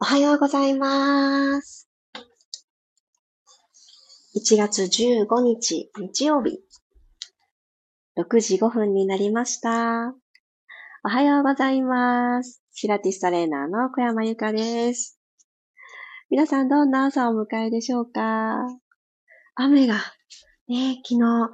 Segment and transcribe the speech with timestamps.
[0.00, 1.88] おはようございます。
[4.36, 6.58] 1月15日日曜日、
[8.18, 10.12] 6時5分になりました。
[11.04, 12.60] おはようございます。
[12.72, 15.20] シラティストレーナーの小山由かです。
[16.28, 18.66] 皆さんどんな朝を迎えでしょうか？
[19.54, 19.94] 雨が、
[20.66, 21.50] ね、昨日、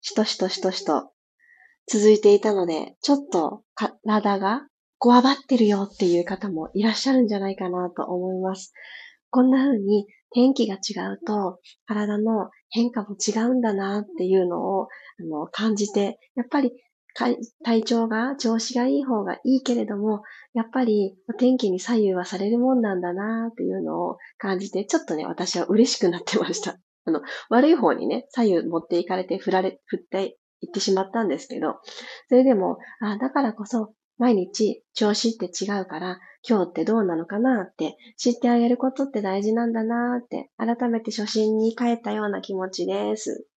[0.00, 1.12] しとしとしとしと
[1.86, 4.62] 続いていたので、ちょっと体が
[5.02, 8.72] こわばってるよっていう方もいらっしゃるんじゃないかなと思います。
[9.30, 14.86] こんな風に天気が違うと体の変化も違うんだなっていうのをあ
[15.24, 16.70] の感じて、やっぱり
[17.64, 20.22] 体調が、調子がいい方がいいけれども、
[20.54, 26.78] やっぱりお天気に左右はされるもんなんだなっていうのを感じて、ちょっとね、私は嬉しくなってました。
[27.06, 31.80] あの、悪い方にね、左右持っていかれて振られ、振っていってしまったんですけど、
[32.28, 43.48] それでも、あだからこそ毎日調子って違うから、今日ってどうなのかなって知ってあげることって大事なんだなって、改めて初心に帰ったような気持ちです。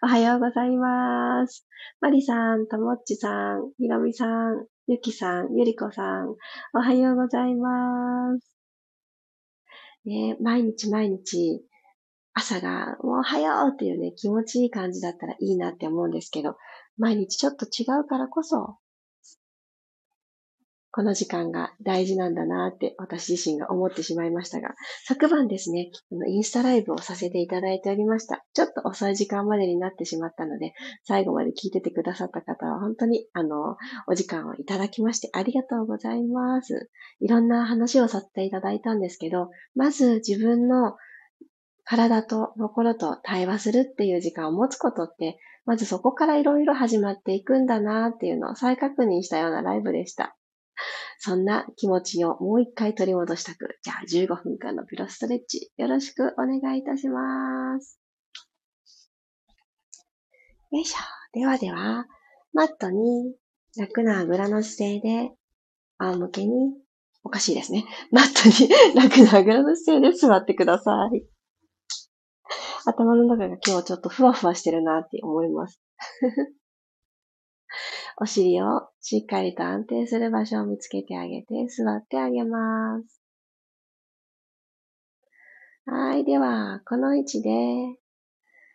[0.00, 1.66] おはようございます。
[2.00, 6.36] マリさん、ともっちさん、ひろみさん、ゆきさん、ゆりこさん、
[6.74, 8.56] おはようございます。
[10.04, 11.60] ね、毎日毎日、
[12.34, 16.54] 朝が、もうおはようっていうね、気持ちいい感じだったらいいなって思うんですけど、
[16.98, 18.76] 毎日ちょっと違うからこそ、
[20.94, 24.74] この時間が大事なんだなって私自身が思ってしまいましたが、
[25.06, 25.90] 昨晩ですね、
[26.28, 28.44] インスタライブをさせていただいておりました。
[28.52, 33.76] ちょっと遅い時間までになってしまったので、最後まで聞いててくださった方は本当に、あの、
[34.06, 36.90] お時間をいただきましてありがとうございます。
[37.20, 40.96] いろんな話をさせていただいたんですけど、まず自分の
[41.84, 50.36] 体と心と対話するっていう時間を持つことって、まずそこからいろいろ始まっていくんだなっていうのを再確認したようなライブでした。
[51.18, 57.98] そんな気持ちをもう一回取り戻したく、じゃあ15分間のピロストレッチ、よろしくお願いいたします。
[60.70, 60.98] よいしょ。
[61.32, 62.06] ではでは、
[62.52, 63.34] マットに
[63.76, 65.32] 楽なあぐらの姿勢で、
[65.98, 66.74] 仰向けに、
[67.24, 67.84] おかしいですね。
[68.10, 71.24] マットに楽なあぐらの姿勢で座ってください。
[72.84, 75.80] 頭の中が今日ちょっとふわふわしてるなって思います。
[78.18, 83.22] お尻をしっかりと安定する場所を見つけてあげて座ってあげます。
[85.86, 86.24] はい。
[86.24, 87.50] では、この位置で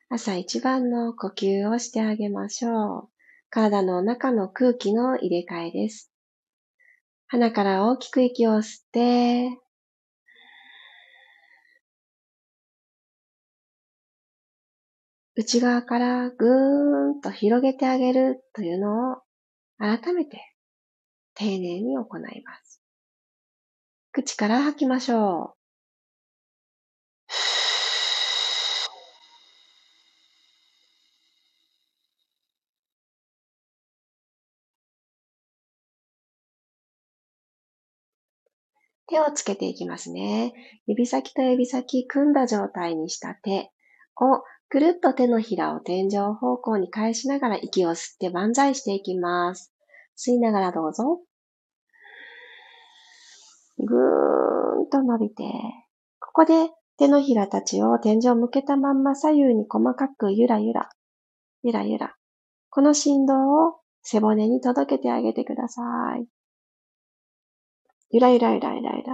[0.09, 3.09] 朝一番の呼吸をしてあげましょう。
[3.50, 6.12] 体の中の空気の入れ替えです。
[7.28, 9.59] 鼻から大きく息を吸って、
[15.36, 19.26] 内側からぐーんと広げてあげるというのを
[19.79, 20.55] 改めて
[21.35, 22.81] 丁寧に行います。
[24.11, 25.57] 口から吐きましょう。
[39.07, 40.53] 手をつけていきますね。
[40.85, 43.71] 指先と指先組んだ状態にした手
[44.19, 49.73] をくるっと手のひらを天井方向に返しながら息を吸って万歳していきます。
[50.17, 51.22] 吸いながらどうぞ。
[53.79, 55.44] ぐーんと伸びて、
[56.19, 60.89] ここで手のひらたちを天井向けたまんま左右に細かくゆらゆら、
[61.63, 62.16] ゆらゆら。
[62.69, 65.81] この振動を背骨に届けてあげてくださ
[66.19, 66.27] い。
[68.09, 69.13] ゆらゆらゆらゆらゆら。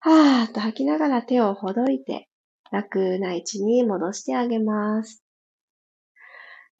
[0.00, 2.28] はーっと吐きながら手をほどいて、
[2.72, 5.22] 楽な位置に戻してあげます。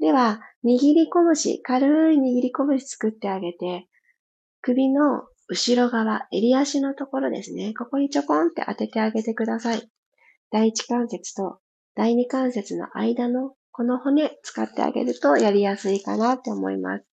[0.01, 3.87] では、握り拳、軽い握り拳作ってあげて、
[4.61, 7.75] 首の後ろ側、襟足のところですね。
[7.75, 9.89] ここにちょこんって当ててあげてください。
[10.51, 11.59] 第一関節と
[11.95, 17.03] 第二関節の間のこの骨使ってあげるとやりやすいかなって思います。
[17.03, 17.07] こ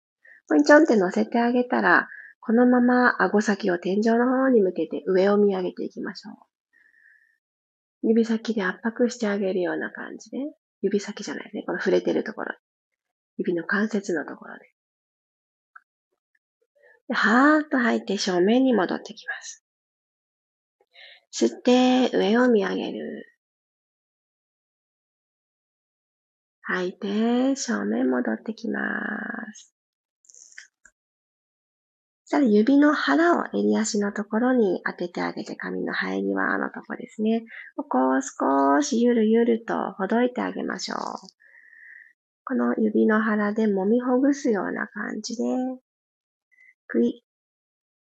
[0.49, 2.07] こにちょんって乗せてあげたら、
[2.39, 6.48] このまま顎先を天井の方に向けて上を見上げていきましょう。
[8.03, 10.37] 指先で圧迫してあげるような感じで、
[10.81, 11.63] 指先じゃないね。
[11.65, 12.55] この触れてるところ。
[13.37, 14.61] 指の関節のところで。
[17.09, 19.65] ではーっと吐いて正面に戻ってきます。
[21.31, 23.25] 吸って上を見上げる。
[26.61, 28.79] 吐いて正面戻ってきま
[29.53, 29.78] す。
[32.29, 37.43] ただ指の腹を襟足のところに当ててあげて、髪の生え際のところですね。
[37.75, 40.99] ここを少しゆるゆるとほどいてあげましょう。
[42.45, 45.43] この指の腹で揉みほぐすような感じで、
[46.87, 47.11] クイッ、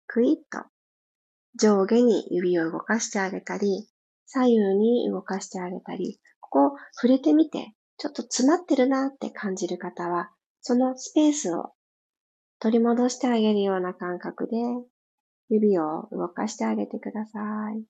[0.07, 0.67] クイッと
[1.56, 3.88] 上下に指を動かしてあげたり、
[4.27, 10.31] 左右に動かしてあげたり、ここ触れてみて、ちょっと詰まってるなって感じる方は、
[10.62, 11.74] そのスペースを
[12.61, 14.55] 取り戻してあげるような感覚で、
[15.49, 17.39] 指を動かしてあげてくださ
[17.71, 17.83] い。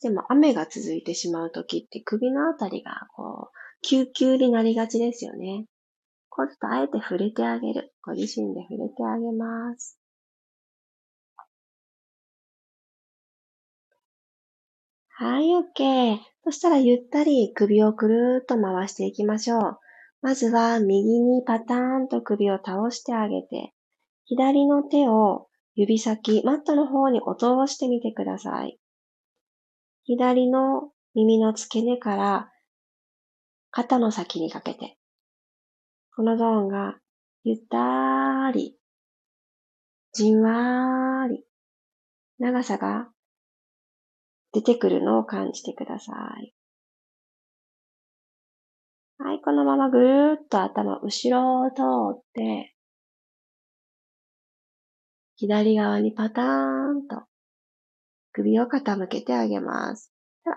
[0.00, 5.66] でも雨が続いてしまうときって首のあたりがこう、救急になりがちですよね。
[6.28, 7.92] こうちょっとあえて触れてあげる。
[8.04, 9.98] ご自身で触れてあげます。
[15.08, 16.20] はい、OK。
[16.44, 19.78] そしたらゆったり首をくるーっと回していきましょう。
[20.20, 23.72] まずは右にパターンと首を倒してあげて、
[24.24, 28.78] 左の手を指先、マットの方に落としてみてください。
[30.02, 32.50] 左の耳の付け根から
[33.70, 34.98] 肩の先にかけて、
[36.16, 36.98] このゾーンが
[37.44, 38.76] ゆったーり、
[40.12, 41.44] じんわーり、
[42.38, 43.08] 長さが
[44.52, 46.12] 出てくるのを感じてくださ
[46.42, 46.57] い。
[49.20, 51.82] はい、このままぐーっと頭後ろを通
[52.16, 52.74] って、
[55.36, 57.24] 左側にパターンと
[58.32, 60.12] 首を傾けてあげます。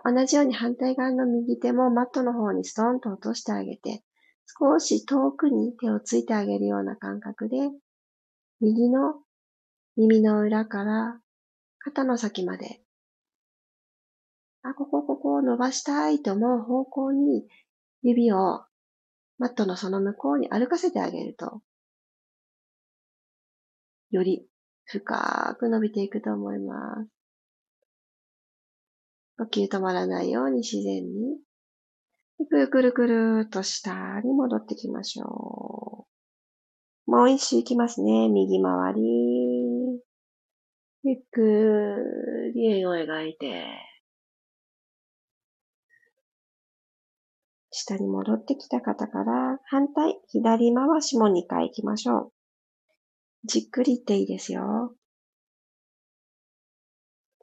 [0.06, 4.04] 同じように反対側の右手もマットの方にストンと落としてあげて、
[4.46, 7.58] 少し遠くに手をついてあげるような感覚で、
[8.60, 9.16] 右の
[9.98, 11.20] 耳の裏から
[11.80, 12.82] 肩の先まで、
[14.64, 17.48] あ、ここ、ここを伸ばしたいと思う方向に
[18.04, 18.64] 指を
[19.38, 21.62] マットのその向こうに歩かせてあげると、
[24.12, 24.46] より
[24.86, 26.76] 深く伸びていくと思いま
[27.06, 27.10] す。
[29.38, 31.40] 呼吸止まらないように自然に、
[32.50, 36.06] くるくるくるっと下に戻ってきましょ
[37.08, 37.12] う。
[37.12, 38.30] もう一周いきますね。
[38.30, 39.02] 右回り。
[41.04, 43.66] ゆっくり円を描いて、
[47.82, 52.32] 下に戻ってきた方から反対、左回しも2回行きましょう。
[53.44, 54.94] じっくりっていいですよ。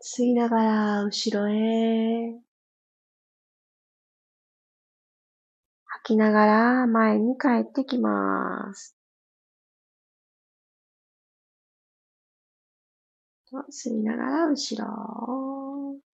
[0.01, 2.33] 吸いながら後ろへ。
[5.85, 8.97] 吐きながら前に帰ってきます。
[13.73, 16.08] 吸いながら後ろ。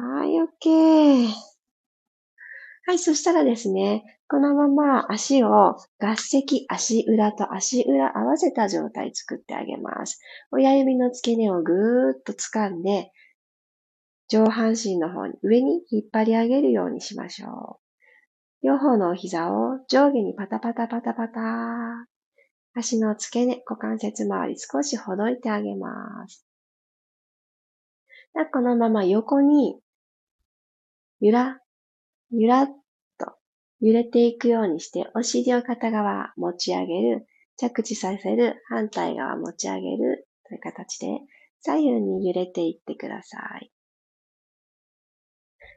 [0.00, 1.26] はい、OK。
[2.86, 10.20] はい、そしたらですね、このまま足を合石、足裏と足裏合わせた状態作ってあげます。
[10.52, 13.10] 親指の付け根をぐーっと掴んで、
[14.28, 17.80] 上半身の方に上に引っ張り上げるようにしましょ
[18.62, 18.66] う。
[18.66, 21.40] 両方のお膝を上下にパタパタパタパタ。
[22.72, 26.46] 足の付け根、股関節周り少しほどいてあげます。
[28.52, 29.80] このまま横に
[31.20, 31.60] ゆら
[32.30, 32.68] ゆらっ
[33.18, 33.32] と
[33.80, 37.26] 揺れていくようにして、お尻を片側持ち上げる、
[37.56, 41.06] 着地させる、反対側持ち上げるという形で、
[41.60, 43.72] 左右に揺れていってください。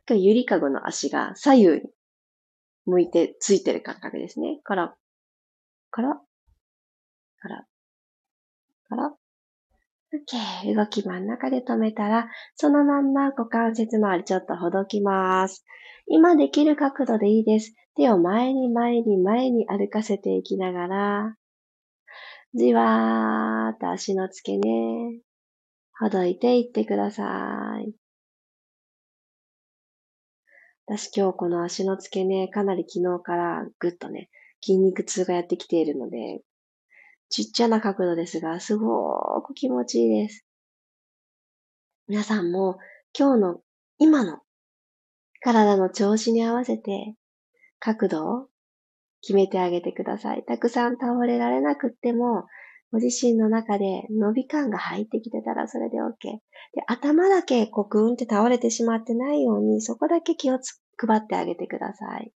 [0.10, 1.82] ゆりかごの足が左右に
[2.86, 4.60] 向いてついてる感覚ですね。
[4.66, 4.94] コロ、
[5.92, 6.16] コロ、
[7.42, 7.64] コロ、
[8.90, 9.18] コロ、
[10.14, 10.76] OK。
[10.76, 15.64] 動き真ん中で止めたら、そのまんま股関節周りちょっとほどきます。
[16.08, 17.74] 今できる角度でいいです。
[17.96, 21.36] 手を前に前に前に歩かせていきながら、
[22.54, 25.22] じわーっと足の付け根、
[25.98, 27.94] ほどいていってください。
[30.88, 34.30] 私今日この足の付け根、かなり昨日からぐっとね、
[34.62, 36.42] 筋肉痛がやってきているので、
[37.32, 40.46] ちっちゃな角度ですが、すごーく気持ちいいです。
[42.10, 42.78] 皆さんも
[43.18, 43.62] 今日の
[44.00, 44.40] 今の
[45.40, 47.16] 体の調子に合わせて
[47.80, 48.48] 角度を
[49.22, 50.44] 決めてあげてください。
[50.44, 52.48] たくさん倒れられなくっても、
[52.92, 56.12] ご自身の中で伸び感が入ってきてたらそれで OK。
[56.74, 60.60] で頭だけこうグーンって倒れてしまってないように、そこだけ気を
[60.98, 62.34] 配ってあげてください。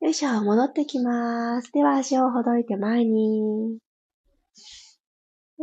[0.00, 1.72] よいしょ、戻ってきます。
[1.72, 3.72] では足をほどいて前に。
[3.72, 3.78] よ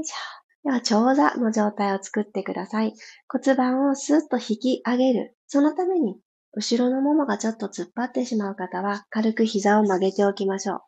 [0.02, 0.16] いしょ。
[0.64, 2.94] では、長座の状態を作ってください。
[3.30, 5.36] 骨盤をスッと引き上げる。
[5.48, 6.20] そのために、
[6.54, 10.82] 後ろのももがちょっと突っ張ってしまう方は、軽く膝を曲げておきましょう。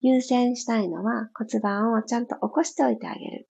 [0.00, 3.48] 優先したいのは骨盤をちゃんと起こしておいてあげる。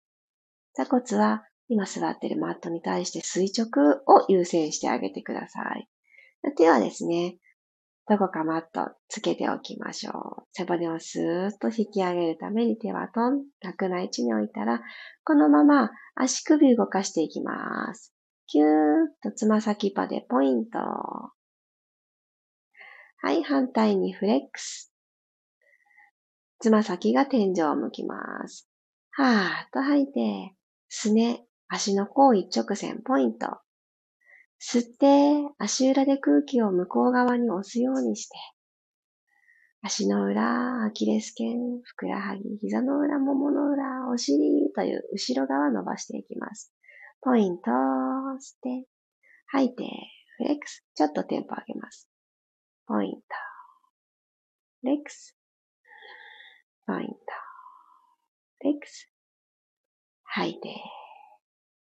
[0.75, 5.87] 座骨は今座っているマットに対して垂直を優先してあげてください。
[6.57, 7.37] 手はですね、
[8.09, 10.43] どこかマットつけておきましょう。
[10.51, 14.81] 背骨をスーッと引き上げるために手はトン、楽な位置に置いたら、
[15.23, 18.13] このまま足首動かしていきます。
[18.47, 18.71] キューッ
[19.21, 20.79] とつま先パでポイント。
[20.79, 21.31] は
[23.31, 24.93] い、反対にフレックス。
[26.59, 28.69] つま先が天井を向きます。
[29.11, 29.27] はー
[29.67, 30.53] っと吐いて、
[30.89, 33.61] すね、足の甲一直線ポイント。
[34.65, 38.37] 吸って、足裏で空気を向こう側に押すようにして、
[39.81, 46.73] 足の裏、アキレス腱、ふくらはぎ、膝の裏、ももの裏、お尻という後ろ側伸ばしていきます。
[47.19, 48.87] ポイント、吸って、
[49.47, 49.83] 吐いて、
[50.37, 50.85] フレックス。
[50.95, 52.09] ちょっとテンポ上げます。
[52.87, 53.19] ポイント、
[54.79, 55.37] フレックス。
[56.87, 57.13] ポイント、
[58.59, 59.11] フレックス。
[60.23, 60.69] 吐いて、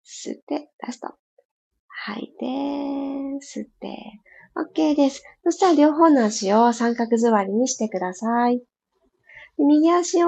[0.05, 1.17] 吸って、ラスト。
[2.05, 2.45] 吐いて、
[3.41, 4.19] 吸って、
[4.55, 5.23] OK です。
[5.43, 8.61] そしたら両方の足を三角座りにしてください。
[9.57, 10.27] 右足を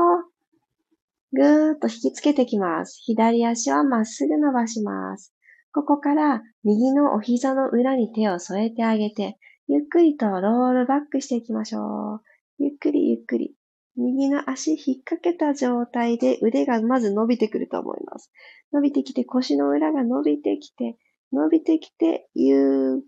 [1.34, 3.00] ぐーっと引きつけてきます。
[3.06, 5.34] 左足はまっすぐ伸ばします。
[5.74, 9.38] ここから右のお膝の裏に手を添えてあげて、
[9.68, 12.22] ゆっくりとロールバックしていきましょう。
[12.60, 13.56] ゆっくりゆっくり。
[13.96, 18.32] 右の足引っ掛けた状態で腕がまず伸びてくると思います。
[18.74, 20.98] 伸びてきて腰の裏が伸びてきて、
[21.32, 23.02] 伸びてきて、ゆっ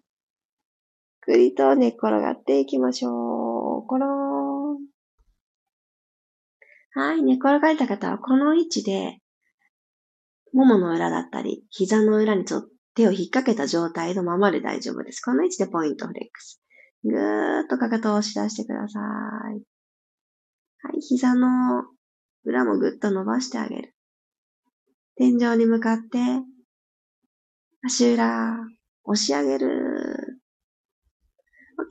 [1.22, 3.10] くりと寝っ転がっていきましょ
[3.86, 3.88] う。
[3.88, 4.94] コローン。
[6.96, 9.20] はい、寝転がった方はこの位置で、
[10.54, 15.22] ももの裏だったり、膝の裏にちょっと手を引っ掛けた状態のままで大丈夫です。
[15.22, 16.62] この位置でポイントフレックス。
[17.04, 19.64] ぐーっとかかとを押し出してください。
[20.84, 21.84] はい、膝の
[22.46, 23.96] 裏もぐっと伸ばしてあげる。
[25.16, 26.20] 天井に向かって
[27.86, 28.58] 足裏、
[29.04, 30.42] 押し上げる。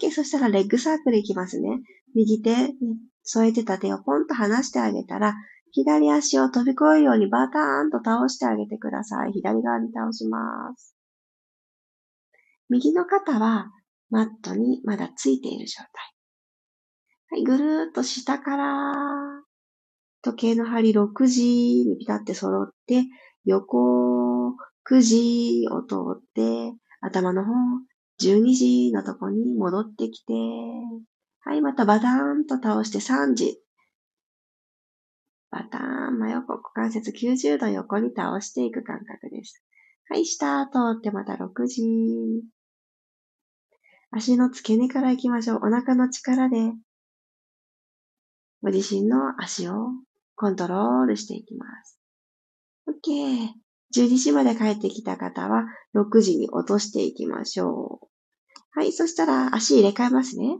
[0.00, 0.10] OK。
[0.10, 1.80] そしたらレッグサークルいきますね。
[2.14, 2.54] 右手、
[3.22, 5.34] 添えてた手をポンと離してあげたら、
[5.70, 9.32] 左足を飛び越えるようにバターンと倒してあげてください。
[9.32, 10.96] 左側に倒します。
[12.70, 13.70] 右の肩は
[14.08, 15.88] マットにまだついている状態。
[17.30, 18.92] はい、ぐるーっと下から
[20.22, 23.04] 時計の針6時にピタって揃って、
[23.44, 27.52] 横9時を通って、頭の方、
[28.20, 30.32] 12時のとこに戻ってきて、
[31.40, 33.60] はい、またバタンと倒して3時。
[35.50, 39.62] バタン、真横、股関節90度横に倒していく感覚です。
[40.08, 42.44] はい、下通ってまた6時。
[44.10, 45.56] 足の付け根から行きましょう。
[45.58, 46.72] お腹の力で、
[48.62, 49.90] ご自身の足を
[50.36, 51.98] コントロールしていきます。
[52.86, 53.48] OK。
[53.94, 58.08] 12時まで帰ってきた方は、6時に落としていきましょう。
[58.74, 60.58] はい、そしたら足入れ替えますね。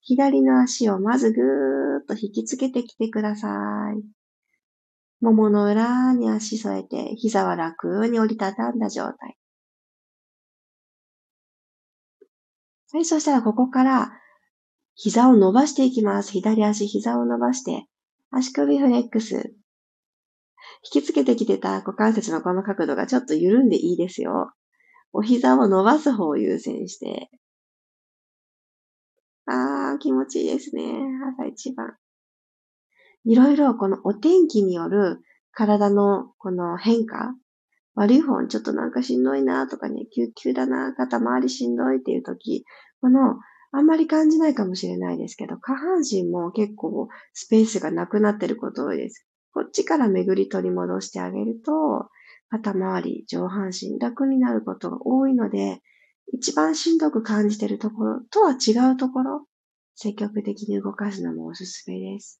[0.00, 3.48] 左の足をまずぐーっと引きつけてきてくださ
[3.96, 4.04] い。
[5.24, 9.38] ももの裏に足添えて、膝は楽に折りたたんだ状態。
[12.92, 14.12] はい、そしたらここから
[14.94, 16.32] 膝を伸ばしていきます。
[16.32, 17.86] 左足膝を伸ばして、
[18.30, 19.54] 足首フレックス。
[20.84, 24.52] 引きつけてきてた股関節のこの角度がちょっと緩んでいいですよ。
[25.12, 27.30] お膝を伸ばす方を優先して。
[29.46, 30.82] あー、気持ちいいですね。
[31.38, 31.96] 朝一番。
[33.24, 35.22] いろいろこのお天気による
[35.52, 37.34] 体のこの変化。
[37.94, 42.64] 悪い方ちょっとなんかしんどいなとかね、救急だな、肩周りしんどいっていう時、
[43.00, 43.36] この
[43.70, 49.26] あんまり感じないかもしれないですけど、下半身も結構スペースがなくなってること多いです。
[49.54, 52.08] こっちから巡り取り戻してあげると、
[52.50, 55.80] 肩周り、上半身楽になることが多いので、
[56.32, 59.46] 一番しんどく感じているところとは違うところ、
[59.94, 62.40] 積極的に動かすのもおすすめです。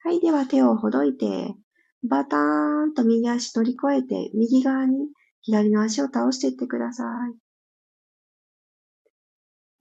[0.00, 0.20] はい。
[0.20, 1.54] では手をほどいて、
[2.02, 5.08] バターンと右足乗り越えて、右側に
[5.42, 7.38] 左の足を倒していってください。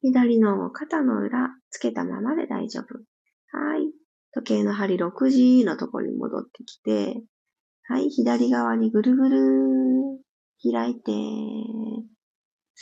[0.02, 3.00] 左の肩の裏、つけたままで大丈夫。
[3.58, 3.92] はい。
[4.34, 7.22] 時計の針6時のところに戻ってきて、
[7.84, 9.40] はい、左側にぐるぐる
[10.62, 11.12] 開いて、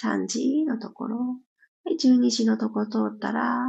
[0.02, 3.60] 3時のところ、はい、12時のとこ通ったら、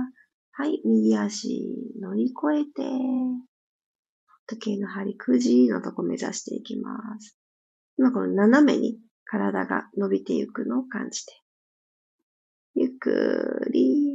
[0.53, 1.67] はい、右足
[2.01, 2.83] 乗り越えて、
[4.47, 7.37] 時計の針9時のとこ目指していきます。
[7.99, 11.33] 今この斜めに体が伸びていくのを感じて、
[12.75, 14.06] ゆっくり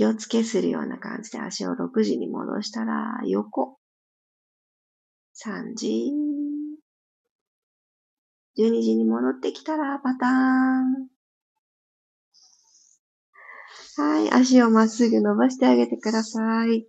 [0.00, 3.76] 気をつけするような感じで足を6時に戻したら、横。
[5.34, 6.10] 3時。
[8.56, 11.08] 12時に戻ってきたらパターン。
[13.98, 14.32] はい。
[14.32, 16.86] 足をまっすぐ伸ばしてあげてください。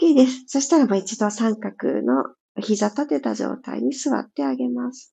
[0.00, 0.44] OK です。
[0.46, 2.22] そしたらもう一度三角の
[2.62, 5.12] 膝立てた状態に座ってあげます。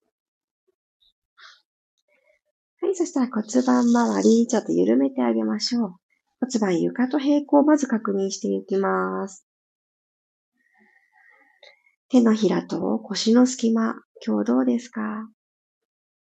[2.81, 2.95] はい。
[2.95, 6.04] そしたら骨盤周り、ちょっと緩めてあげましょう。
[6.45, 9.47] 骨盤床と平行をまず確認していきます。
[12.09, 15.27] 手のひらと腰の隙間、今日どうですか？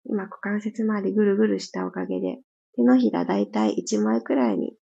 [0.04, 2.38] 今、股関節周りぐるぐるしたおかげで、
[2.76, 4.76] 手のひらだいたい1枚くらいに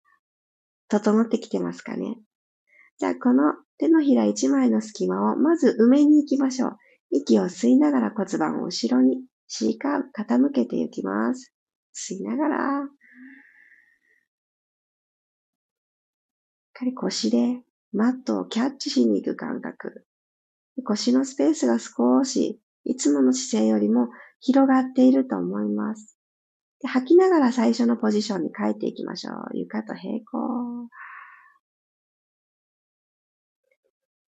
[0.87, 2.15] 整ってきてますかね？
[2.97, 6.77] じゃあ、この手のひら1枚の隙間をまず埋めに行きましょう。
[7.11, 11.53] 息を吸いながら骨盤を後ろに、しか傾けていきます。
[11.93, 12.89] 吸いながら、
[16.79, 20.05] かり腰でマットをキャッチしに行く感覚。
[20.85, 24.07] 腰のスペースが少し、いつもの姿勢よりも
[24.39, 26.17] 広がっていると思います。
[26.81, 29.57] で吐きながら最初のポジションに帰っていきましょう。
[29.57, 30.87] 床と平行。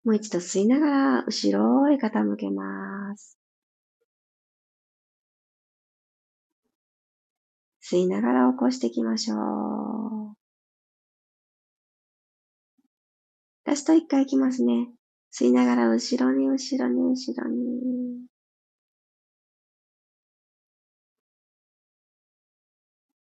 [0.06, 3.38] もう一度吸いながら後ろへ傾けます。
[7.84, 9.36] 吸いながら起こしていきましょ
[10.36, 10.39] う。
[13.70, 14.88] ラスト一回いきますね。
[15.32, 17.60] 吸いながら後ろに後ろに後ろに。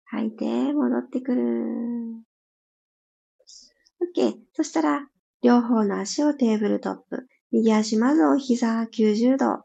[0.05, 1.41] 吐いて戻ってくる。
[4.15, 4.35] OK。
[4.53, 5.07] そしたら、
[5.41, 7.27] 両方の足をテーブルトップ。
[7.51, 9.63] 右足まずお膝90度。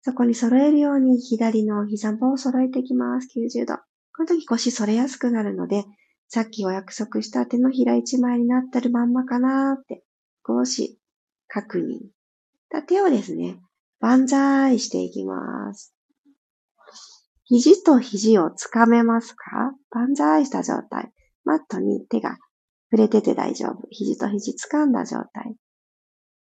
[0.00, 3.28] そこに揃えるように左の膝も揃えていきます。
[3.36, 3.74] 90度。
[4.16, 5.84] この時腰反れやすくなるので、
[6.28, 10.02] さっきお約束した手のひら一枚になってるまんまかなーって、
[10.46, 10.98] 少し
[11.48, 12.10] 確認。
[12.86, 13.60] 手をですね、
[14.00, 15.94] 万歳していきます。
[17.44, 19.72] 肘と肘をつかめますか？
[19.90, 21.12] 万歳した状態。
[21.44, 22.36] マットに手が
[22.90, 23.86] 触れてて大丈夫。
[23.90, 25.56] 肘と肘掴んだ状態。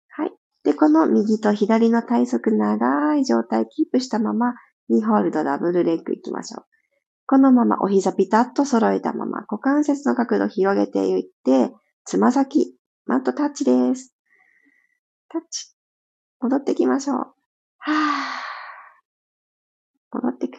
[0.08, 0.32] はい。
[0.62, 4.54] で、この右と左の体側長い状態キープしたまま、
[4.90, 6.64] 2ホールドダブルレッグいきましょう。
[7.32, 11.72] このままお膝ピタッと揃えたまま股関節の角度を広げていって、
[12.04, 14.14] つま先、マットタッチです。
[15.30, 15.72] タッチ。
[16.42, 17.16] 戻ってきましょう。
[17.16, 20.18] はぁ。
[20.22, 20.58] 戻ってく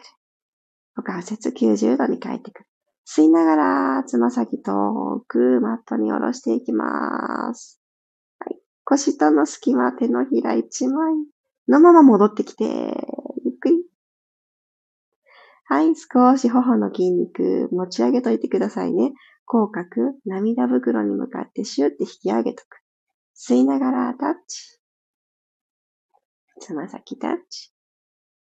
[0.96, 2.66] 股関節90度に変えてくる。
[3.08, 7.80] 吸いながら、つま先遠くマットに下ろしていきます。
[8.40, 8.58] はい。
[8.82, 11.14] 腰との隙間、手のひら1枚
[11.68, 12.64] のまま戻ってきて、
[15.66, 15.94] はい。
[15.96, 19.12] 少し頬の筋肉持ち上げといてくださいね。
[19.46, 19.86] 口角、
[20.26, 22.80] 涙袋に向かってシューって引き上げとく。
[23.36, 24.78] 吸いながらタッチ。
[26.60, 27.72] つま先タッチ。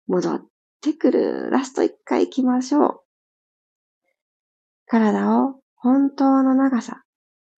[0.08, 0.46] 戻っ
[0.82, 1.50] てくる。
[1.50, 3.02] ラスト一回行きましょう。
[4.88, 7.04] 体を本当の長さ、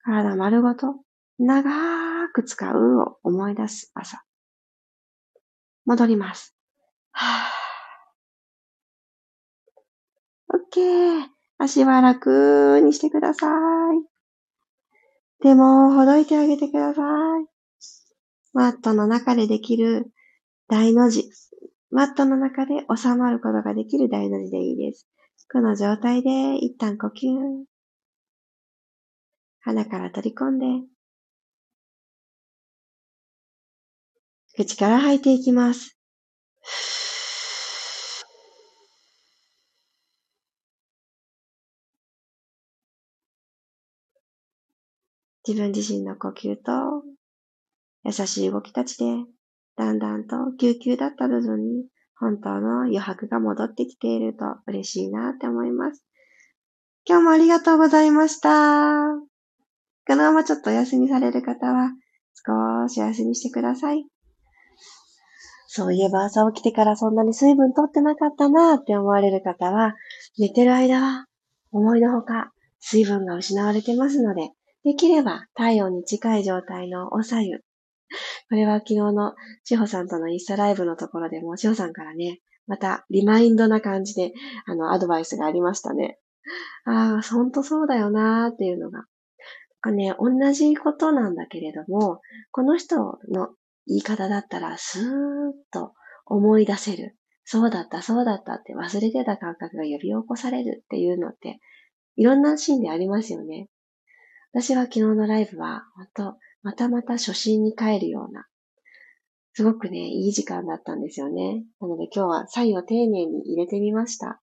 [0.03, 0.95] 体丸ごと
[1.39, 4.23] 長く使うを思い出す朝。
[5.85, 6.55] 戻ります。
[7.11, 7.66] はぁ。
[10.71, 11.37] OK。
[11.59, 14.05] 足は楽にしてください。
[15.41, 17.45] 手もほどいてあげてください。
[18.53, 20.11] マットの中でできる
[20.67, 21.29] 大の字。
[21.89, 25.07] マットの中で収まることができる大の字でいいです。
[25.51, 27.65] この状態で一旦呼吸。
[29.61, 30.65] 鼻から取り込んで、
[34.55, 35.97] 口から吐いていきます。
[45.47, 46.71] 自分自身の呼吸と
[48.03, 49.05] 優しい動きたちで、
[49.77, 51.85] だんだんと救急だった部分に
[52.19, 56.03] 本当の余白が戻ってきていると嬉しいなって思います。
[57.07, 58.49] 今日もありがとうございました。
[60.05, 61.91] このままちょっとお休みされる方は
[62.33, 64.05] 少しお休みしてください。
[65.67, 69.95] そういえば朝起きてからそんなに水分取ってなかったなって思われる方は、
[70.37, 71.25] 寝てる間は
[71.71, 74.51] 思いのほか水分が失われてますので、
[74.87, 77.57] できれば体温に近い状態のおさゆ。
[78.49, 79.33] これは昨日の
[79.65, 84.31] 志保さんとのインスタライブのところでも、志保さんからね、またリマインドな感じで、
[84.65, 86.19] あの、アドバイスがありましたね。
[86.85, 89.03] ああ、ほんとそうだよなーっていうのが。
[89.81, 92.21] かね、同じことなんだけれども、
[92.51, 92.95] この人
[93.29, 93.49] の
[93.87, 95.05] 言い方だったら、スーッ
[95.73, 95.91] と
[96.25, 97.17] 思い出せる。
[97.43, 101.59] そうだった、そうだったって忘れてた感覚が呼び起こされるっていうのって、
[102.15, 103.67] いろんなシーンでありますよね。
[104.53, 108.47] 私は昨日のライブは、本当またまた初心に帰るような、
[109.53, 111.63] すごくね、いい時間だったんですよね。
[111.79, 114.41] なので今日はサイを丁寧に入れてみました。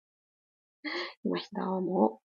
[1.23, 2.21] 今、どうも。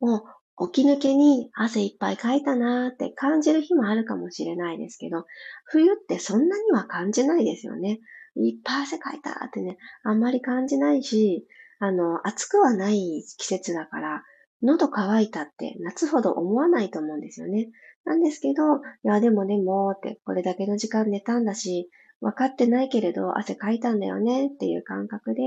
[0.00, 0.24] も
[0.58, 5.24] う、起き抜けに汗いっぱいかいたなーって感じる日もあるかもしれないですけど、
[5.64, 8.00] 冬ってそんなには感じないですよね。
[8.36, 11.46] いっぱい汗かいたってね、あんまり感じないし、
[11.78, 14.22] あの、暑くはない季節だから、
[14.62, 17.68] 喉乾いたって夏ほど思わないと思うんですよね。
[18.04, 25.42] なんですけど、いや、でもでもって、これだけの時間寝たんだし、分かってないけれど汗かいたんだよねっていう感覚で、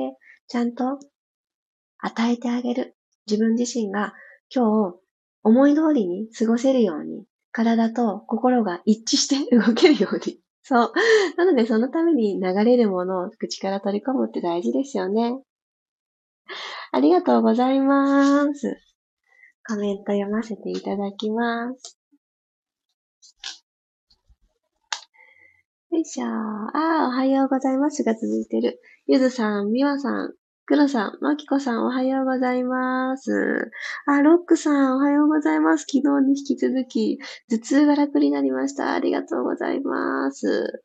[0.47, 0.99] ちゃんと
[1.97, 2.95] 与えてあげる。
[3.27, 4.13] 自分自身が
[4.53, 4.95] 今日
[5.43, 10.39] 思い通りに過ごせるように、体と心が一致して 動けるように。
[10.61, 10.91] そう。
[11.37, 15.41] なのでそのために流れるものを口から取り込むって大事ですよね。
[16.91, 18.77] ありがとうございます。
[19.67, 21.97] コメント読ませていただきます。
[25.91, 26.25] よいしょ。
[26.25, 28.79] ああ、おはようございますが続いてる。
[29.07, 30.33] ゆずさん、みわさん、
[30.65, 33.71] くろさん、まきこさん、おはようございます。
[34.05, 35.85] あ、ロックさん、おはようございます。
[35.91, 37.17] 昨日に引き続き、
[37.49, 38.93] 頭痛が楽になりました。
[38.93, 40.83] ありがとうございます。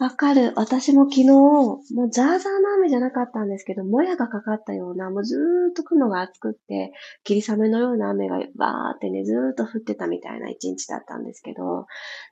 [0.00, 0.54] わかる。
[0.56, 11.86] 私も昨日、もうザーザーの雨じゃなかったんですけど、もやがかかったような、もうずーっと雲が厚くって、霧雨のような雨がバーってね、ずーっと降ってたみたいな一日だったんですけど、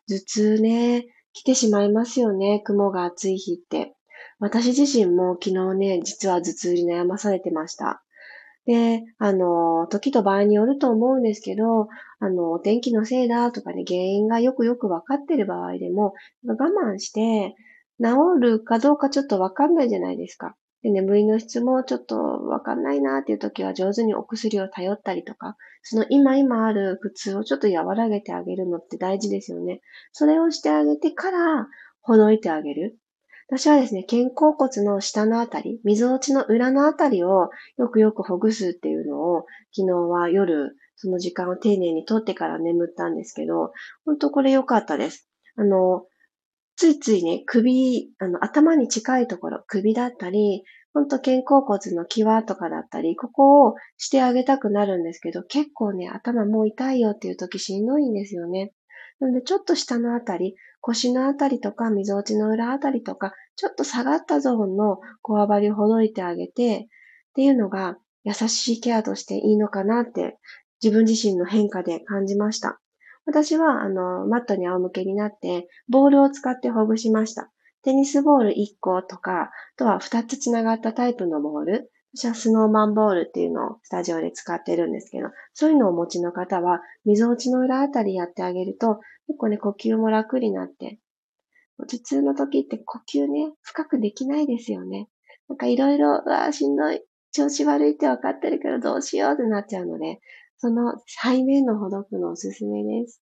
[0.09, 3.95] 頭痛ね、来てしまいますよね、雲が厚い日って。
[4.39, 8.03] 私自身も昨日ね、実は頭痛に悩まされてました。
[8.69, 11.89] で、あの、時と場合によると思うんですけど、
[12.21, 16.13] あの、お天気のせいだとかね、原因がよくよくわかってる場合でも、
[16.47, 17.57] 我慢して、
[17.99, 20.55] 治るかどうかちょっとわかんないじゃないですか。
[20.83, 29.81] で、眠りの質もちょっとわかんないなっていう時は上手にお薬を頼ったりとか、その今今ある苦痛をちょっと和らげてあげるのって大事ですよね。
[30.13, 31.67] それをしてあげてから
[32.03, 32.99] ほどいてあげる。
[33.51, 43.73] 私はですね、肩甲骨の下のあたり、溝落ちの裏のあたりをよくよくほぐすっていうのを、昨日は夜、その時間を丁寧にとってから眠ったんですけど、
[44.05, 45.31] 本当これ良かったです。
[45.57, 46.05] あの、
[46.77, 58.75] ついついね、首、あの、頭に近いところ、首だったり、ほんと肩甲骨の際とかだったり、ここをしてあげたくなるんですけど、結構ね、頭もう痛いよっていう時しんどいんですよね。
[59.21, 66.89] なので、ちょっと下のあたり、腰のあたりとか、溝落ちの裏あたりとか、ちょっと下がったゾーンのこわばりをほどいてあげて、
[67.31, 70.39] っていうのが優しいケアとしていいのかなって
[70.83, 72.81] 自分自身の変化で感じました。
[73.27, 77.51] 私は、あの、マットに仰向けになって、ボールを使ってほぐしました。
[77.83, 81.93] テニスボール1個とか、あとは2つつながったタイプのボール。
[82.17, 90.99] 私はスノーマンボールっていうのをスタジオで使ってるんですけど、そういうのをお持ちの方は、溝落ちの裏あたりやってあげると、結構ね、呼吸も楽になって、
[91.79, 95.09] 頭痛の時って呼吸ね、深くできないですよね。
[95.49, 100.21] なんかいろいろ、うわしんどい、調子悪いって分かってるからどうしようってなっちゃうので、
[100.59, 103.23] その背面のほどくのおすすめです。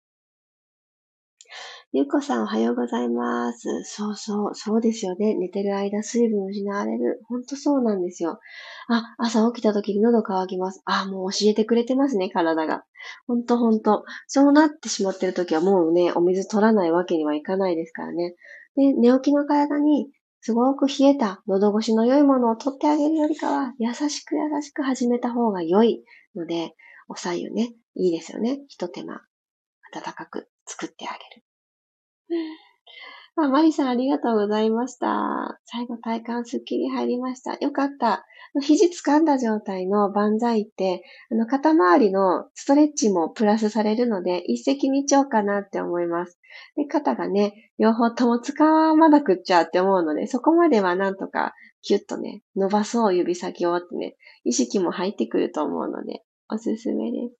[1.94, 3.82] ゆうこさんおはようございます。
[3.84, 5.34] そうそう、そうですよね。
[5.34, 7.20] 寝てる間水分失われる。
[7.28, 8.40] ほんとそうなんですよ。
[8.88, 10.80] あ、朝起きた時に喉乾きます。
[10.86, 12.84] あ、もう教えてくれてますね、体が。
[13.26, 14.04] ほんとほんと。
[14.26, 18.36] そうなってしまってる時はもうね、お水取らないわけにはいかないですからね。
[18.74, 20.08] で、寝起きの体に
[20.40, 26.02] すごく冷えた喉越しの良いものを取ってあげるよりかは、優しく優しく始めた方が良い
[26.34, 26.74] ので、
[27.08, 28.60] お左右ね、いいですよね。
[28.68, 29.20] 一手間、
[29.94, 31.44] 温かく作ってあげる。
[33.36, 35.60] あ、マリさんありがとうございました。
[35.64, 37.54] 最後体幹スッキリ入りました。
[37.56, 38.24] よかった。
[38.60, 46.38] 肘掴んだ状態の万歳って、あの、肩周りのストレッチもプラスされるので、一石二鳥かなって思います。
[46.76, 57.36] で、肩がね、両方とも掴まなくっちゃって思うので、そこまではなんとかキュッとね、伸ばそう指先をってね、意識も入ってくると思うので、おすすめです。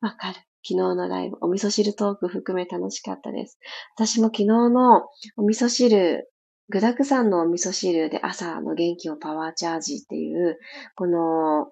[0.00, 0.51] わかる。
[0.64, 3.58] 昨日のライブ、お味噌汁トーク含め楽しかったです。
[3.96, 5.02] 私も昨日の
[5.36, 6.30] お味噌汁、
[6.68, 10.58] 具沢山のお味噌汁で朝の元気をパワーチャージっていう、
[10.94, 11.68] この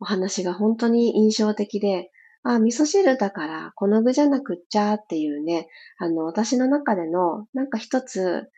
[0.00, 2.10] お話が本当に印象的で、
[2.42, 8.50] あ、味噌汁だからこの具じゃなくっちゃっていうね、あの、私の中でのなんか一つ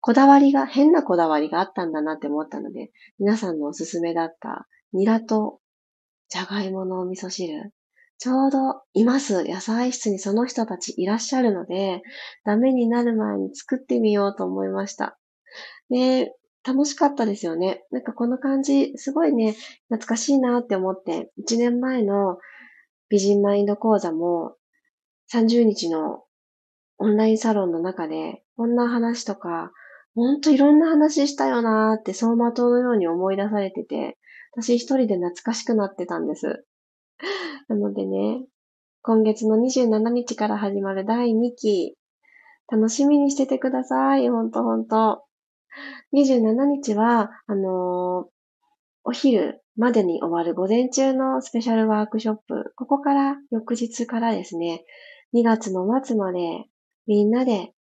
[0.00, 5.60] こだわりが、変なこだわりがあったんだなって思ったので、皆さんのおすすめだったニラと
[6.28, 7.72] じゃがいものお味噌汁、
[8.18, 9.44] ちょうどいます。
[9.44, 12.02] 野菜室にその人たちいらっしゃるので、
[12.44, 15.18] ダメになる前に作ってみようと思いました。
[15.90, 16.34] で、
[16.66, 17.84] 楽しかったですよね。
[17.90, 19.54] なんかこの感じ、すごいね、
[19.88, 22.38] 懐かしいなって思って、1年前の
[23.08, 24.56] 美人マインド講座も、
[25.32, 26.24] 30日の
[26.98, 29.70] オンラインサロンの中で、こんな話とか、
[30.14, 34.16] ほんといろんな話したよなーって走馬灯のように思い出されてて、
[34.52, 36.64] 私一人で懐かしくなってたんです。
[37.68, 38.44] なのでね、
[39.02, 41.96] 今月の27日から始まる第2期、
[42.68, 44.28] 楽しみにしててください。
[44.28, 45.24] ほんとほんと。
[46.12, 48.28] 27日は、あのー、
[49.04, 52.72] お昼までに終わる午前中のスペシャルワークショップ。
[52.76, 54.84] ここから翌日からですね、
[55.32, 56.64] 2月の末まで
[57.06, 57.72] みんなで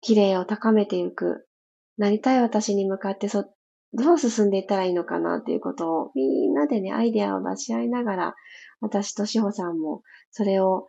[0.00, 1.46] 綺麗を高めていく。
[1.98, 3.44] なりたい私に向かってそ、
[3.92, 8.34] どう進んでいったらいいのかなっていうことをみんなでね、アイデアを出し合いながら、
[8.80, 10.88] 私としほさんもそれを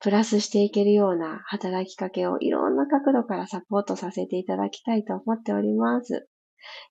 [0.00, 6.28] プラスしていけるような働きかけをいろんな角度からサポートさせていただきたいと思っております。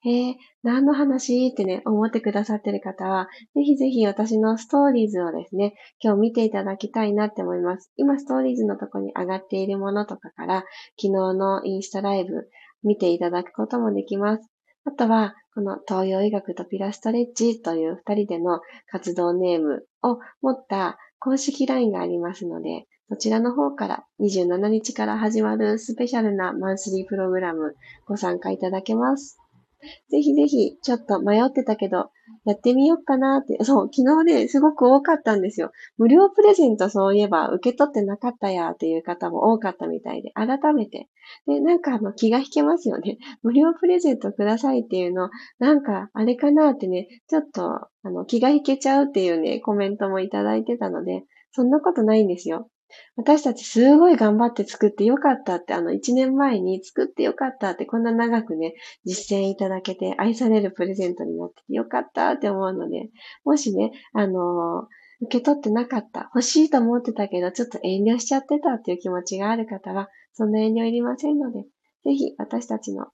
[0.06, 7.91] えー、何の話ってね、思ってくださってる方は、ぜひぜひ私のストーリーズをですね、今日見ていただきたいなって思います。
[7.97, 10.56] 今、ストーリーズのとこに上がっているものとかから、
[10.99, 12.49] 昨日のインスタライブ
[12.84, 14.55] 見ていただくこともできます。
[14.88, 29.39] あとは、この東洋医学とピラストレッチという二人での活動ネームを持った公式 LINE がありますので、そちらの方から27日から始まるスペシャルなマンスリープログラムご参加いただけます。
[30.10, 32.10] ぜひぜひ、ちょっと迷ってたけど、
[32.45, 33.63] やってみようかなって。
[33.63, 35.71] そう、昨日ね、すごく多かったんですよ。
[35.98, 41.10] 無料プレゼントそういえば受け取ってなかったやっていう方も多かったみたいで、改めて。
[41.48, 43.17] で、なんかあの気が引けますよね。
[43.43, 52.69] 無料プレゼントくださいっていうの、なんかあれかなってね、ちょっとあの気が引けちゃうっていうね、コメントもいただいてたので、そんなことないんですよ。
[53.15, 58.73] 私たちすごい頑張って作ってよかったって、あの、1年前に作ってよかったって、こんな長くね、
[59.05, 63.10] 実践いただけて愛されるプレゼントになっててよかったって思うので、
[63.45, 64.88] もしね、あの
[65.21, 71.63] 受け取ってなかった、欲しいと思ってたけど、ちょっと遠慮しちゃってたっていう気持ちがある方は、そんな遠慮いりませんので、
[72.03, 73.08] ぜひ私たちの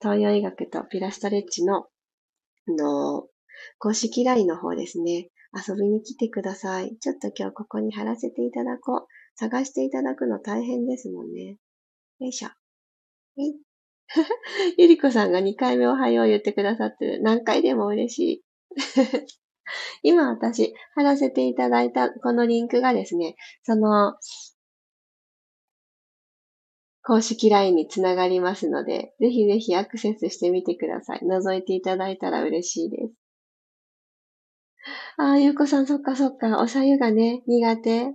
[0.00, 1.86] 東洋医学とピラストレッチの、あ
[2.68, 3.26] の
[3.78, 6.96] 公式 LINE の方ですね、遊びに来てください。
[6.98, 9.06] ちょっと今日ここに貼らせていただこう。
[9.36, 11.56] 探していただくの大変ですもんね。
[12.20, 12.50] よいしょ。
[13.38, 13.42] え？
[13.42, 13.54] い。
[14.78, 17.22] ゆりこさんが2回目おはよう言ってくださってる。
[17.22, 18.44] 何回でも嬉しい。
[20.02, 24.14] 今私貼らせていただいたこのリンクがですね、その
[27.02, 31.20] 公式 LINE につながりますので、ぜひぜひアクセスしてみてください。
[31.20, 33.23] 覗いていただいたら嬉しいです。
[35.16, 36.60] ああ、ゆうこさん、そっかそっか。
[36.60, 38.12] おさゆがね、苦手。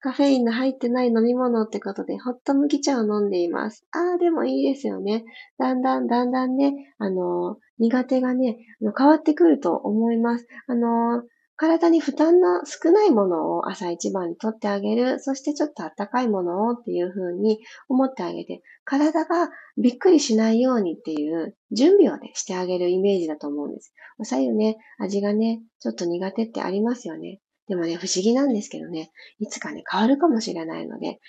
[0.00, 3.86] カフェインの入ってない飲み物ってことで、ホット麦茶を飲んでいます。
[3.90, 5.24] ああ、でもいいですよね。
[5.58, 8.58] だんだん、だんだんね、あの、苦手がね、
[8.96, 10.46] 変わってくると思います。
[10.66, 11.22] あの、
[11.56, 15.20] 体に負担の少ないものを朝一番にとってあげる。
[15.20, 23.92] そしてちょっと暖かいものをっていう風に思ってあげて、体がびっくりしないようにっていう準備を、してあげるイメージだと思うんです。
[24.18, 27.40] おさゆね、味がね、ちょっと苦手ってありますよね。
[27.68, 31.20] でもね、不思議なんですけどね、いつかね、変わるかもしれないので、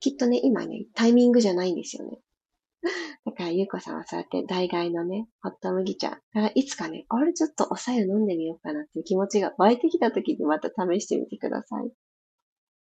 [0.00, 2.18] きっとね、今ね、タイミングじゃないんですよね。
[3.24, 11.92] だから、ゆうこさんはそうやって大概のね、ホット麦茶からいつかね、あれちょっとおさゆ飲んでみようかなっていう気持ちが湧いてきた時にまた試してみてください。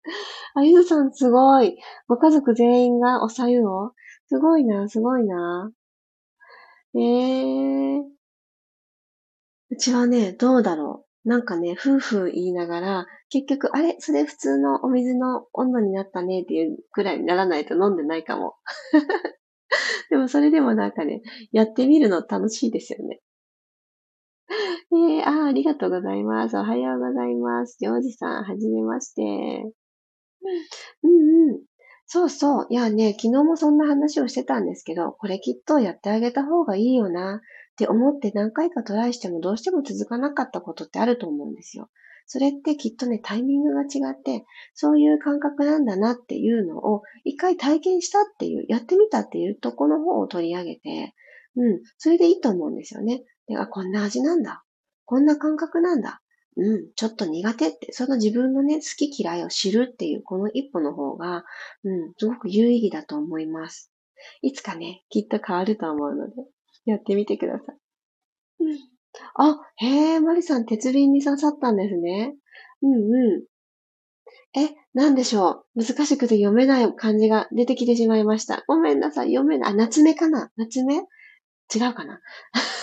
[0.55, 1.79] あ、ゆずさんすごい。
[2.09, 3.93] ご家族全員がおさゆを
[4.29, 5.73] すごいな、すごいな。
[6.95, 8.03] えー。
[9.71, 11.29] うちはね、どうだろう。
[11.29, 18.55] なんかね、夫婦言いながら、結局、あれそれ普通のお水の温度になったねっていうくらいにならないと飲んでないかも。
[20.11, 23.21] でもそれでもなんかね、やってみるの楽しいですよね。
[24.93, 26.57] えー、あありがとうございます。
[26.57, 27.77] おはようございます。
[27.79, 29.73] ジョージさん、はじめまして。
[31.03, 31.61] うんうん。
[32.07, 32.67] そうそう。
[32.71, 37.41] いやね、昨日もそんな話をしてたんですけど、これきっとやってあげた方がいいよなっ
[37.77, 41.89] て思って何回かトライしてもどうしても続かなかったことってあると思うんですよ。
[42.33, 51.13] それってきっとね、タイミングが違って、そういう感覚なんだなっていうのを、一回体験したっていう、やってみたっていうとこの方を取り上げて、
[51.57, 53.25] うん、それでいいと思うんですよね。
[53.49, 54.63] であ、こんな味なんだ。
[55.07, 56.23] こんな感覚なんだ。
[56.57, 61.43] うん、ちょっと苦手って、その自分のね、好き嫌いを知るっていうこの一歩の方が、
[61.83, 63.91] うん、すごく有意義だと思います。
[64.41, 66.35] いつかね、きっと変わると思うので、
[66.85, 67.77] やってみてください。
[68.61, 68.90] うん
[69.35, 72.35] あ、へえ、マリさん、鉄瓶に刺さったんですね。
[72.83, 73.45] うんうん。
[74.59, 75.85] え、なんでしょう？
[75.85, 78.65] 難しくて読めない漢字が出てきてしまいました。
[78.67, 79.73] ごめんなさい、読めない。
[79.73, 80.51] あ、夏目かな？
[80.57, 80.97] 夏目？
[80.97, 81.01] 違
[81.91, 82.21] うかな？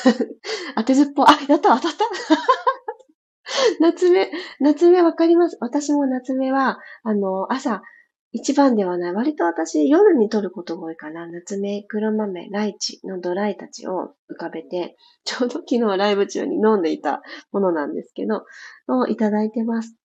[0.78, 1.24] 当てずっぽ。
[1.24, 2.06] あ、やった、当たった
[3.82, 5.58] 夏目、夏目わかります？
[5.60, 7.82] 私も夏目は、あの、朝、
[8.32, 9.14] 一番ではない。
[9.14, 11.28] 割と私、夜に撮ることが多いかな。
[11.28, 18.46] 夏目、黒豆、ライチのドライたちを浮かべて、 ちょうど昨日ライブ中に飲んでいたものなんですけど、
[18.88, 19.96] をいただいてます。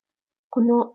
[0.50, 0.94] この、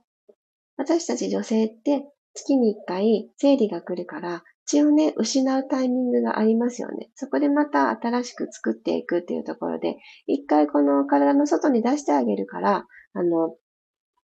[0.77, 7.09] 私たち女性って月に一回生理が来るから、血をね、失うタイミングがありますよね。
[7.15, 13.55] そこでまた新しく作っていくっていうところで、一回この体の外に出してあげるから、あの、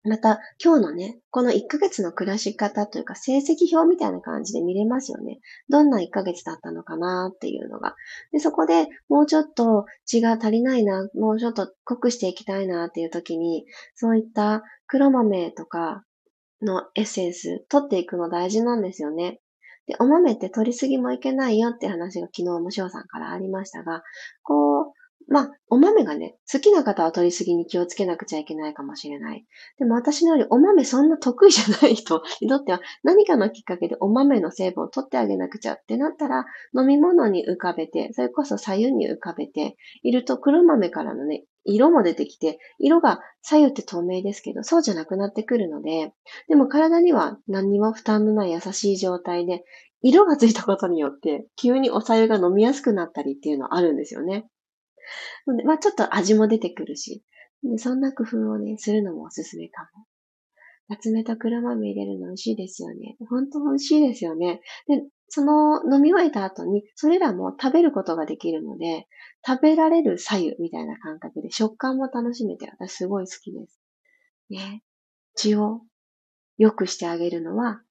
[0.02, 5.40] また、今日のね、この1ヶ月の暮らし方というか、成績表みたいな感じで見れますよね。
[5.68, 7.94] どんな1ヶ月だったのかなっていうのが。
[8.32, 16.02] で、そこでもうちょっと血が足りないな、もうちょっと濃くしていきたいなっていう時に、そういった黒豆とか
[16.62, 19.40] のエッセンス取っていくの大事なんですよね。
[19.86, 24.02] で、お豆って取りすぎもいけないよって話が昨日も翔さんからありましたが、
[24.42, 24.99] こう、
[25.30, 29.46] まあ、お豆がね、好きな方は取りすぎに気をつけなくちゃいけないかもしれない。
[29.78, 46.12] でも私のよりお豆そんな得意じゃない人 にとっては何かのきっかけでお豆の成分を取ってあげなくちゃってなったら飲み物に浮かべて、それこそ左右に浮かべていると黒豆からのね、色も出てきて、色が左右って透明ですけど、そうじゃなくなってくるので、
[46.48, 49.62] でも体には何にも負担のない優しい状態で、
[50.02, 54.46] 色がついたことによって、急にお茶湯が飲みやすくなったりっていうのはあるんですよね。
[55.46, 57.24] ので、まあちょっと味も出てくるし、
[57.76, 60.06] そんな工夫をね、するのもおすすめかも。
[60.88, 63.16] 夏目と黒豆入れるの美味しいですよね。
[63.28, 64.60] 本当美味しいですよね。
[64.88, 69.06] で、その飲み終えた後に、それらも食べることができるので、
[69.46, 73.80] 食べられる左右みたいな感覚で食感も楽しめて私すごい好きです。
[74.50, 74.82] ね。
[75.36, 75.82] 血を
[76.58, 77.82] 良くしてあげるのは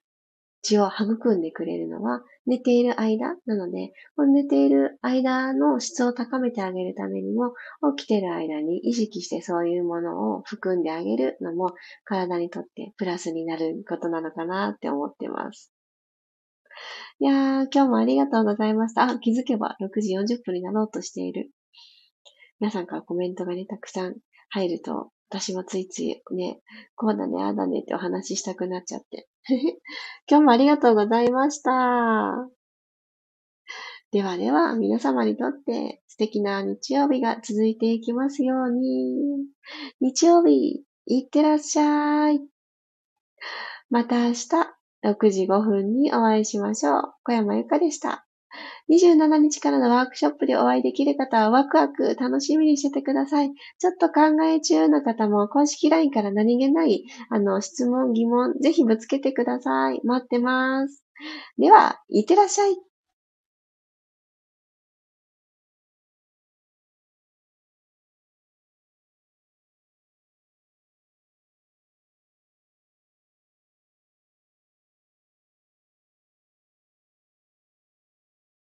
[0.61, 7.53] 血を育んでくれるのは寝ている間なので、この寝ている間の質を高めてあげるためにも、
[7.95, 11.71] 起きている間に意識してそういうものを含んであげるのも
[12.05, 15.71] 体にとってプラスになることなのかなって思ってます。
[17.19, 19.07] いやー、今日もありがとうございました。
[19.19, 21.51] 気づけば6時40分になろうとしている。
[22.59, 24.15] 皆さんからコメントがね、たくさん
[24.49, 26.59] 入ると私もついついね、
[26.95, 29.27] こうだね、ああだねってお話ししたくなっちゃって。
[30.29, 32.49] 今日もありがとうございました。
[34.11, 39.45] ではでは、皆様にとって素敵な日曜日が続いていきますように。
[40.01, 42.41] 日曜日、いってらっしゃい。
[43.89, 44.47] また明日、
[45.03, 47.13] 6時5分にお会いしましょう。
[47.23, 48.28] 小山由かでした。
[48.89, 53.51] 27日からのワークショップでお会いできる方はワクワク楽しみにしててください。
[53.79, 60.01] ちょっと考え中の方も公式 LINE から何気ない、あの、質問、疑問、ぜひぶつけてください。
[60.03, 61.03] 待ってます。
[61.57, 62.88] では、いってらっしゃい。